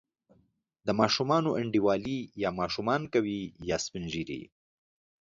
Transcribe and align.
د 0.85 0.89
ماشومانو 0.99 1.49
انډیوالي 1.61 2.19
یا 2.43 2.49
ماشومان 2.59 3.01
کوي، 3.13 3.41
یا 3.69 3.77
سپین 3.85 4.03
ږیري. 4.13 4.41